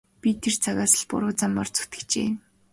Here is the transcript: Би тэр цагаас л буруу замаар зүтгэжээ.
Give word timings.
Би 0.21 0.29
тэр 0.43 0.55
цагаас 0.63 0.93
л 0.99 1.03
буруу 1.09 1.31
замаар 1.39 1.69
зүтгэжээ. 1.75 2.29